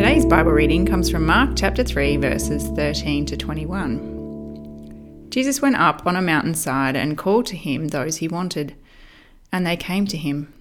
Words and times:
Today's 0.00 0.24
Bible 0.24 0.52
reading 0.52 0.86
comes 0.86 1.10
from 1.10 1.26
Mark 1.26 1.50
chapter 1.56 1.84
3, 1.84 2.16
verses 2.16 2.68
13 2.68 3.26
to 3.26 3.36
21. 3.36 5.26
Jesus 5.28 5.60
went 5.60 5.76
up 5.76 6.06
on 6.06 6.16
a 6.16 6.22
mountainside 6.22 6.96
and 6.96 7.18
called 7.18 7.44
to 7.44 7.54
him 7.54 7.88
those 7.88 8.16
he 8.16 8.26
wanted, 8.26 8.74
and 9.52 9.66
they 9.66 9.76
came 9.76 10.06
to 10.06 10.16
him. 10.16 10.54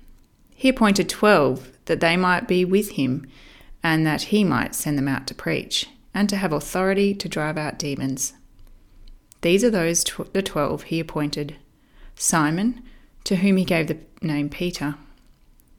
He 0.55 0.67
appointed 0.67 1.07
twelve 1.07 1.71
that 1.85 2.01
they 2.01 2.17
might 2.17 2.49
be 2.49 2.65
with 2.65 2.89
him, 2.91 3.27
and 3.81 4.05
that 4.05 4.23
he 4.23 4.43
might 4.43 4.75
send 4.75 4.97
them 4.97 5.07
out 5.07 5.25
to 5.27 5.33
preach, 5.33 5.87
and 6.13 6.27
to 6.27 6.35
have 6.35 6.51
authority 6.51 7.13
to 7.13 7.29
drive 7.29 7.57
out 7.57 7.79
demons. 7.79 8.33
These 9.39 9.63
are 9.63 9.69
those 9.69 10.03
tw- 10.03 10.33
the 10.33 10.41
twelve 10.41 10.83
he 10.83 10.99
appointed 10.99 11.55
Simon, 12.15 12.83
to 13.23 13.37
whom 13.37 13.55
he 13.55 13.63
gave 13.63 13.87
the 13.87 13.99
name 14.21 14.49
Peter, 14.49 14.95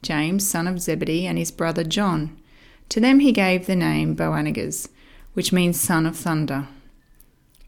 James, 0.01 0.49
son 0.49 0.67
of 0.67 0.81
Zebedee, 0.81 1.27
and 1.27 1.37
his 1.37 1.51
brother 1.51 1.83
John. 1.83 2.40
To 2.91 2.99
them 2.99 3.21
he 3.21 3.31
gave 3.31 3.67
the 3.67 3.75
name 3.77 4.15
Boanerges, 4.15 4.89
which 5.31 5.53
means 5.53 5.79
son 5.79 6.05
of 6.05 6.17
thunder. 6.17 6.67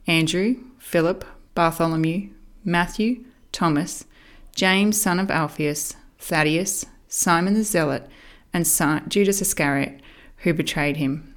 Andrew, 0.05 0.57
Philip, 0.79 1.23
Bartholomew, 1.55 2.27
Matthew, 2.65 3.23
Thomas, 3.53 4.03
James, 4.53 4.99
son 4.99 5.21
of 5.21 5.31
Alphaeus, 5.31 5.95
Thaddeus, 6.19 6.85
Simon 7.07 7.53
the 7.53 7.63
Zealot, 7.63 8.09
and 8.53 8.65
Judas 9.07 9.41
Iscariot, 9.41 10.01
who 10.39 10.53
betrayed 10.53 10.97
him. 10.97 11.33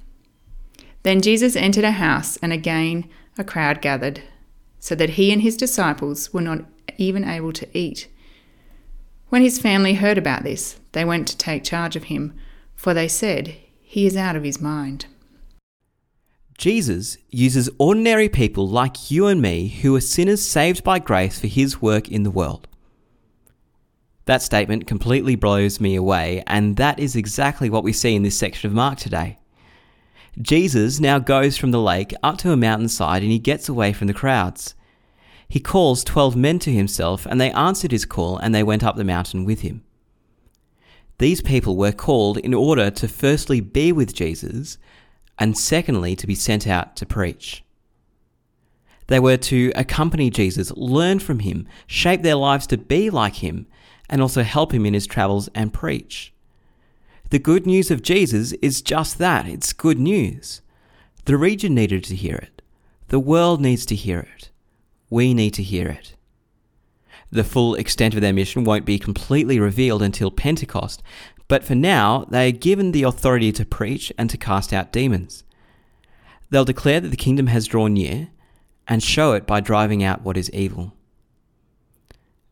Then 1.03 1.21
Jesus 1.21 1.55
entered 1.55 1.85
a 1.85 1.91
house, 1.91 2.35
and 2.41 2.51
again 2.51 3.07
a 3.37 3.43
crowd 3.45 3.81
gathered, 3.81 4.21
so 4.81 4.95
that 4.95 5.11
he 5.11 5.31
and 5.31 5.41
his 5.41 5.55
disciples 5.55 6.33
were 6.33 6.41
not 6.41 6.65
even 6.97 7.23
able 7.23 7.53
to 7.53 7.77
eat. 7.77 8.09
When 9.29 9.43
his 9.43 9.59
family 9.59 9.93
heard 9.93 10.17
about 10.17 10.43
this, 10.43 10.77
they 10.91 11.05
went 11.05 11.25
to 11.29 11.37
take 11.37 11.63
charge 11.63 11.95
of 11.95 12.05
him, 12.05 12.37
for 12.75 12.93
they 12.93 13.07
said, 13.07 13.55
He 13.89 14.05
is 14.05 14.17
out 14.17 14.35
of 14.35 14.43
his 14.43 14.59
mind. 14.59 15.05
Jesus 16.57 17.17
uses 17.29 17.69
ordinary 17.79 18.27
people 18.27 18.67
like 18.67 19.09
you 19.09 19.27
and 19.27 19.41
me 19.41 19.69
who 19.69 19.95
are 19.95 20.01
sinners 20.01 20.43
saved 20.45 20.83
by 20.83 20.99
grace 20.99 21.39
for 21.39 21.47
his 21.47 21.81
work 21.81 22.09
in 22.09 22.23
the 22.23 22.29
world. 22.29 22.67
That 24.25 24.41
statement 24.41 24.87
completely 24.87 25.37
blows 25.37 25.79
me 25.79 25.95
away, 25.95 26.43
and 26.47 26.75
that 26.75 26.99
is 26.99 27.15
exactly 27.15 27.69
what 27.69 27.85
we 27.85 27.93
see 27.93 28.13
in 28.13 28.23
this 28.23 28.37
section 28.37 28.67
of 28.67 28.75
Mark 28.75 28.97
today. 28.99 29.39
Jesus 30.41 30.99
now 30.99 31.17
goes 31.17 31.55
from 31.55 31.71
the 31.71 31.79
lake 31.79 32.13
up 32.21 32.37
to 32.39 32.51
a 32.51 32.57
mountainside 32.57 33.23
and 33.23 33.31
he 33.31 33.39
gets 33.39 33.69
away 33.69 33.93
from 33.93 34.07
the 34.07 34.13
crowds. 34.13 34.75
He 35.47 35.61
calls 35.61 36.03
twelve 36.03 36.35
men 36.35 36.59
to 36.59 36.73
himself, 36.73 37.25
and 37.25 37.39
they 37.39 37.51
answered 37.51 37.93
his 37.93 38.05
call 38.05 38.37
and 38.37 38.53
they 38.53 38.63
went 38.63 38.83
up 38.83 38.97
the 38.97 39.05
mountain 39.05 39.45
with 39.45 39.61
him. 39.61 39.85
These 41.19 41.41
people 41.41 41.75
were 41.75 41.91
called 41.91 42.37
in 42.37 42.53
order 42.53 42.91
to 42.91 43.07
firstly 43.07 43.59
be 43.59 43.91
with 43.91 44.13
Jesus, 44.13 44.77
and 45.39 45.57
secondly 45.57 46.15
to 46.15 46.27
be 46.27 46.35
sent 46.35 46.67
out 46.67 46.95
to 46.97 47.05
preach. 47.05 47.63
They 49.07 49.19
were 49.19 49.37
to 49.37 49.71
accompany 49.75 50.29
Jesus, 50.29 50.71
learn 50.71 51.19
from 51.19 51.39
him, 51.39 51.67
shape 51.87 52.21
their 52.21 52.35
lives 52.35 52.67
to 52.67 52.77
be 52.77 53.09
like 53.09 53.35
him, 53.35 53.67
and 54.09 54.21
also 54.21 54.43
help 54.43 54.73
him 54.73 54.85
in 54.85 54.93
his 54.93 55.07
travels 55.07 55.49
and 55.55 55.73
preach. 55.73 56.33
The 57.29 57.39
good 57.39 57.65
news 57.65 57.89
of 57.89 58.01
Jesus 58.01 58.53
is 58.53 58.81
just 58.81 59.17
that 59.17 59.47
it's 59.47 59.73
good 59.73 59.99
news. 59.99 60.61
The 61.25 61.37
region 61.37 61.73
needed 61.73 62.03
to 62.05 62.15
hear 62.15 62.35
it, 62.35 62.61
the 63.07 63.19
world 63.19 63.61
needs 63.61 63.85
to 63.87 63.95
hear 63.95 64.19
it. 64.19 64.49
We 65.09 65.33
need 65.33 65.53
to 65.53 65.63
hear 65.63 65.87
it. 65.87 66.16
The 67.31 67.43
full 67.43 67.75
extent 67.75 68.13
of 68.13 68.21
their 68.21 68.33
mission 68.33 68.63
won't 68.63 68.85
be 68.85 68.99
completely 68.99 69.59
revealed 69.59 70.01
until 70.01 70.31
Pentecost, 70.31 71.03
but 71.47 71.63
for 71.63 71.75
now, 71.75 72.25
they 72.29 72.49
are 72.49 72.51
given 72.51 72.91
the 72.91 73.03
authority 73.03 73.51
to 73.53 73.65
preach 73.65 74.11
and 74.17 74.29
to 74.29 74.37
cast 74.37 74.73
out 74.73 74.91
demons. 74.91 75.43
They'll 76.49 76.65
declare 76.65 76.99
that 76.99 77.09
the 77.09 77.17
kingdom 77.17 77.47
has 77.47 77.67
drawn 77.67 77.93
near 77.93 78.29
and 78.87 79.03
show 79.03 79.33
it 79.33 79.45
by 79.45 79.59
driving 79.59 80.03
out 80.03 80.23
what 80.23 80.37
is 80.37 80.49
evil. 80.51 80.93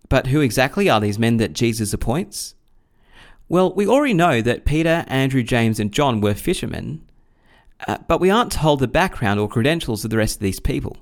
But 0.09 0.27
who 0.27 0.41
exactly 0.41 0.89
are 0.89 0.99
these 0.99 1.19
men 1.19 1.37
that 1.37 1.53
Jesus 1.53 1.93
appoints? 1.93 2.55
Well, 3.47 3.73
we 3.73 3.87
already 3.87 4.13
know 4.13 4.41
that 4.41 4.65
Peter, 4.65 5.05
Andrew, 5.07 5.43
James, 5.43 5.79
and 5.79 5.91
John 5.91 6.19
were 6.19 6.33
fishermen, 6.33 7.03
uh, 7.87 7.99
but 8.07 8.19
we 8.19 8.29
aren't 8.29 8.51
told 8.51 8.79
the 8.79 8.87
background 8.87 9.39
or 9.39 9.47
credentials 9.47 10.03
of 10.03 10.11
the 10.11 10.17
rest 10.17 10.37
of 10.37 10.41
these 10.41 10.59
people. 10.59 10.97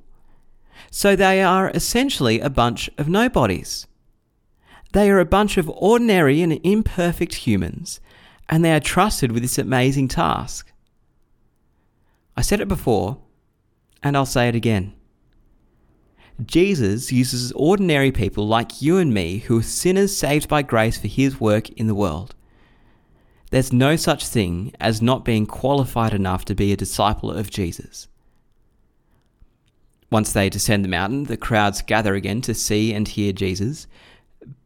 So 0.91 1.15
they 1.15 1.41
are 1.41 1.69
essentially 1.71 2.39
a 2.39 2.49
bunch 2.49 2.89
of 2.97 3.07
nobodies. 3.07 3.87
They 4.93 5.09
are 5.09 5.19
a 5.19 5.25
bunch 5.25 5.57
of 5.57 5.69
ordinary 5.69 6.41
and 6.41 6.59
imperfect 6.63 7.33
humans, 7.33 7.99
and 8.47 8.63
they 8.63 8.73
are 8.73 8.79
trusted 8.79 9.31
with 9.31 9.41
this 9.41 9.57
amazing 9.57 10.07
task. 10.07 10.71
I 12.37 12.41
said 12.41 12.61
it 12.61 12.67
before, 12.67 13.17
and 14.03 14.15
I'll 14.15 14.25
say 14.25 14.47
it 14.47 14.55
again. 14.55 14.93
Jesus 16.43 17.11
uses 17.11 17.51
ordinary 17.53 18.11
people 18.11 18.47
like 18.47 18.81
you 18.81 18.97
and 18.97 19.13
me 19.13 19.39
who 19.39 19.59
are 19.59 19.63
sinners 19.63 20.15
saved 20.15 20.47
by 20.47 20.61
grace 20.61 20.97
for 20.97 21.07
his 21.07 21.39
work 21.39 21.69
in 21.71 21.87
the 21.87 21.95
world. 21.95 22.35
There's 23.51 23.71
no 23.71 23.95
such 23.95 24.27
thing 24.27 24.73
as 24.79 25.01
not 25.01 25.23
being 25.23 25.45
qualified 25.45 26.13
enough 26.13 26.43
to 26.45 26.55
be 26.55 26.71
a 26.71 26.77
disciple 26.77 27.31
of 27.31 27.51
Jesus. 27.51 28.07
Once 30.13 30.31
they 30.31 30.47
descend 30.47 30.85
the 30.85 30.89
mountain, 30.89 31.23
the 31.23 31.35
crowds 31.35 31.81
gather 31.81 32.13
again 32.13 32.39
to 32.39 32.53
see 32.53 32.93
and 32.93 33.07
hear 33.07 33.33
Jesus, 33.33 33.87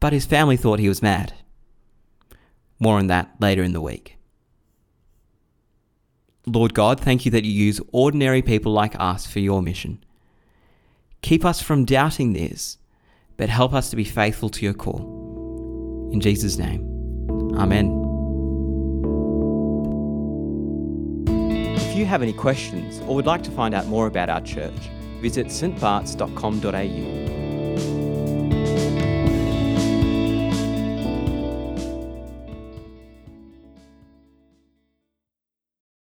but 0.02 0.12
his 0.12 0.26
family 0.26 0.58
thought 0.58 0.78
he 0.78 0.90
was 0.90 1.02
mad. 1.02 1.32
More 2.80 2.98
on 2.98 3.08
that 3.08 3.34
later 3.40 3.64
in 3.64 3.72
the 3.72 3.80
week. 3.80 4.18
Lord 6.46 6.74
God, 6.74 7.00
thank 7.00 7.24
you 7.24 7.32
that 7.32 7.46
you 7.46 7.52
use 7.54 7.80
ordinary 7.94 8.42
people 8.42 8.74
like 8.74 9.00
us 9.00 9.26
for 9.26 9.40
your 9.40 9.62
mission. 9.62 10.04
Keep 11.22 11.46
us 11.46 11.62
from 11.62 11.86
doubting 11.86 12.34
this, 12.34 12.78
but 13.38 13.48
help 13.48 13.74
us 13.74 13.90
to 13.90 13.96
be 13.96 14.04
faithful 14.04 14.50
to 14.50 14.66
your 14.66 14.74
call. 14.74 16.10
In 16.12 16.20
Jesus' 16.20 16.58
name, 16.58 16.82
Amen. 17.56 17.86
If 21.78 21.96
you 21.96 22.06
have 22.06 22.22
any 22.22 22.34
questions 22.34 23.00
or 23.08 23.16
would 23.16 23.26
like 23.26 23.44
to 23.44 23.52
find 23.52 23.74
out 23.74 23.88
more 23.88 24.08
about 24.08 24.30
our 24.30 24.42
church, 24.42 24.90
visit 25.22 25.52
stbarts.com.au 25.52 27.37